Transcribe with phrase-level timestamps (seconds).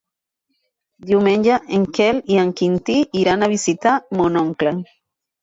[1.11, 4.77] Diumenge en Quel i en Quintí iran a visitar mon oncle.